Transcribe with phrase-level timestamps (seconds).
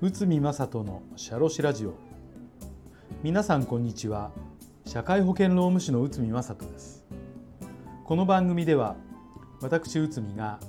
[0.00, 1.94] 内海正人のシャロシラジオ。
[3.22, 4.30] 皆さんこんにちは。
[4.84, 7.06] 社会保険労務士の内海正人です。
[8.04, 8.96] この番組では
[9.62, 10.60] 私内海が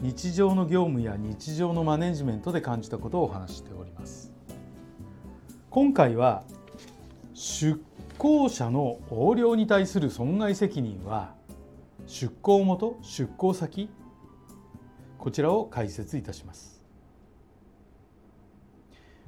[0.00, 4.34] 日常の業務や日常のマネジメントで感じたことをお話しております。
[5.70, 6.42] 今回は
[7.32, 7.80] 出
[8.18, 11.40] 向者の横領に対する損害責任は
[12.10, 13.88] 出向元出向先？
[15.16, 16.84] こちらを解説いたします。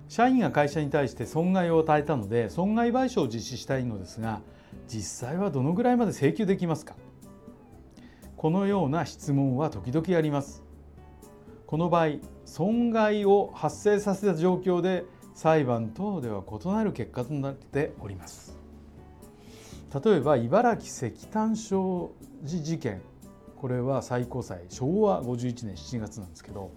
[0.08, 4.40] 社員が会社に対して損害を与えたので損害賠償を実施したいのですが
[4.88, 6.96] 実際はどのぐらいまで請求できますか？
[8.36, 10.64] このような質問は時々あります。
[11.66, 15.04] この場合損害を発生させた状況で
[15.34, 18.58] 裁判等では異なる結果となっております。
[20.04, 22.10] 例えば茨城石炭商
[22.42, 23.00] 事事件。
[23.56, 26.72] これは最高裁昭和51年7月なんですけど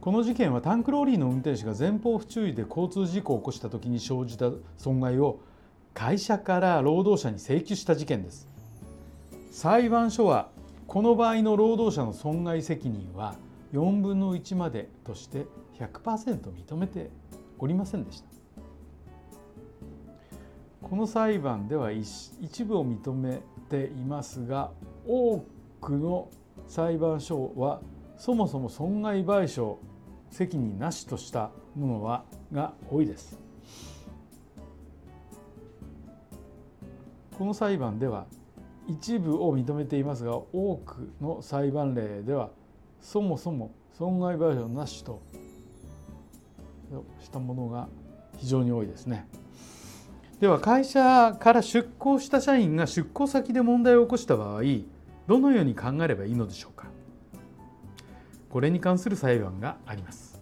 [0.00, 5.38] この事件はタンクローリーの運転手が前方不注意で交通事故を起こした時に生じた損害を
[5.94, 8.48] 会社から労働者に請求した事件です。
[9.52, 10.48] 裁判所は
[10.88, 13.36] この場合の労働者の損害責任は
[13.72, 15.46] 4分の1までとして
[15.78, 17.10] 100%認めて
[17.58, 18.39] おりませんでした。
[20.90, 24.72] この裁判では一部を認めていますが
[25.06, 25.38] 多
[25.80, 26.28] くの
[26.66, 27.80] 裁判所は
[28.16, 29.76] そもそも損害賠償
[30.32, 33.38] 責任なしとしたものはが多いです
[37.38, 38.26] この裁判では
[38.88, 42.50] 一部を認めていますが多くの裁判例では
[43.00, 45.22] そもそも損害賠償なしと
[47.20, 47.88] したものが
[48.38, 49.28] 非常に多いですね。
[50.40, 54.62] では会社から出向した社員が出向先で問題を起こした場合
[55.26, 56.86] どのように考えればいいのでしょうか？
[58.48, 60.40] これに関する裁判があります。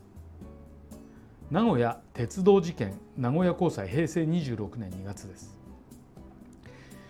[1.51, 5.59] 名古屋鉄道事件名古屋高裁平成26年2月です。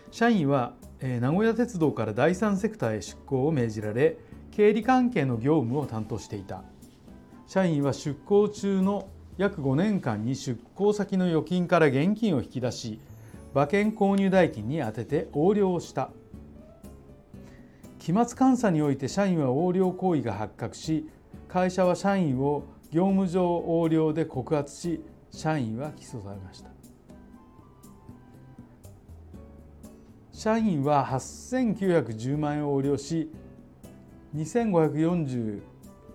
[0.09, 4.17] 社員は名古屋鉄道から第三セクターへ出向を命じられ
[4.49, 6.63] 経理関係の業務を担当していた。
[7.45, 9.07] 社員は出向中の
[9.39, 12.99] 約5年間に出向先の預金から現金を引き出し
[13.53, 16.09] 馬券購入代金に充てて横領をした。
[17.99, 21.07] 期末監査において社員は横領行為が発覚し
[21.47, 25.01] 会社は社員を業務上横領で告発し
[25.31, 26.69] 社員は起訴されました。
[30.33, 33.31] 社員は8910万円を横領し
[34.35, 35.61] 2540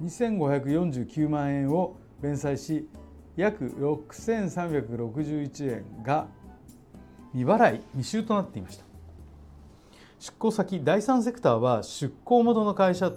[0.03, 2.87] 2549万円を弁済し
[3.37, 6.29] 約6361円が
[7.33, 8.85] 未払い未収となっていました。
[10.21, 13.13] 出向先第三セクターは出向元の会社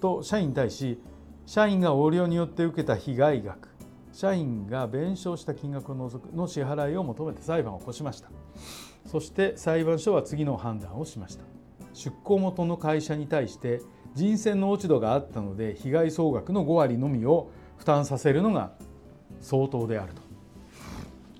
[0.00, 1.00] と社員に対し
[1.46, 3.68] 社員が横領によって受けた被害額
[4.12, 8.30] 社員が弁償した金額を除くの支払いを求めて裁判を起こしました。
[9.06, 11.44] そして裁判所は次の判断をしました。
[11.92, 13.82] 出向元の会社に対して
[14.14, 18.72] 人選の落ち度があったので被害総額の5割のみを負担させるのが
[19.44, 20.22] 相当であると。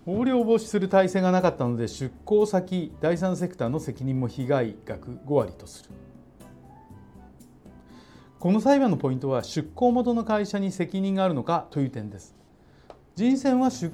[0.07, 5.91] 横領防止する体制がなかったので出向先第三セクターの責任も被害額5割とする。
[8.39, 12.37] この裁判のポイントは出向元の会社に責任があるのかという点です。
[13.17, 13.91] 人選は出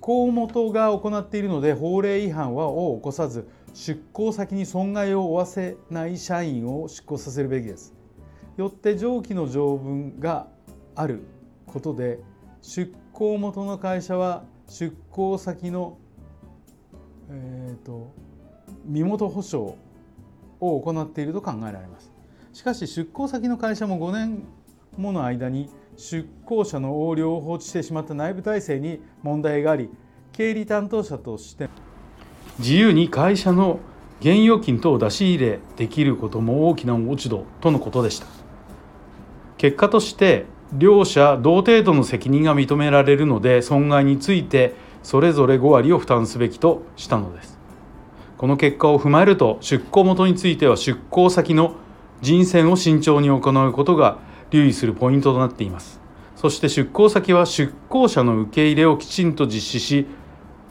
[0.00, 7.94] 向元が行っているので法令違反はを起こさず出向先に損害を負わせない社員を出向させるべきです。
[8.56, 10.48] よって上記の条文が
[10.96, 11.22] ある
[11.66, 12.18] ことで
[12.62, 15.98] 出向元の会社は出向先の、
[17.30, 18.12] えーと、
[18.84, 19.76] 身元保証
[20.60, 22.12] を行っていると考えられます。
[22.52, 24.42] しかし出向先の会社も5年
[24.96, 29.88] もの間に出向者の横領を放置してしまった内部体制に問題があり
[30.32, 31.68] 経理担当者として
[32.58, 33.78] 自由に会社の
[34.20, 38.26] 現預金等を出し入れできることも大きな落ち度とのことでした。
[39.56, 47.58] 結果として両者同程度の責任が認められるので損害についてそれぞれ5割を負担すべきとしたのです。
[48.36, 51.74] この結果を踏まえると出向元については出向先の
[52.22, 54.18] 人選を慎重に行うことが
[54.50, 56.00] 留意するポイントとなっています。
[56.36, 60.06] そして出向先は出向者の受け入れをきちんと実施し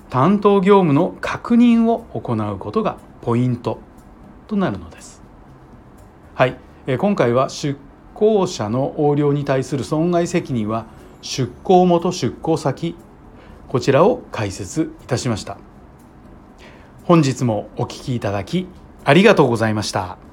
[0.10, 3.80] 担当業務の確認を行うことがポイント
[4.48, 5.22] となるのです。
[6.34, 6.58] はい。
[6.98, 7.78] 今回は出
[8.20, 10.86] 行者の横領に対する損害責任は
[11.22, 12.96] 出向元出向先
[13.70, 15.58] こちらを解説いたしました
[17.06, 18.68] 本日もお聞きいただき
[19.06, 20.29] ありがとうございました。